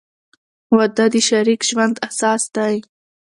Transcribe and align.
•واده 0.75 1.05
د 1.13 1.15
شریک 1.27 1.61
ژوند 1.69 1.95
اساس 2.07 2.43
دی. 2.55 2.75